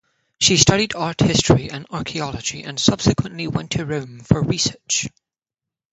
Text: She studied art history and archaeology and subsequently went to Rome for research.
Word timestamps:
She 0.39 0.57
studied 0.57 0.95
art 0.95 1.19
history 1.19 1.69
and 1.69 1.85
archaeology 1.91 2.63
and 2.63 2.79
subsequently 2.79 3.47
went 3.47 3.69
to 3.73 3.85
Rome 3.85 4.21
for 4.21 4.41
research. 4.41 5.07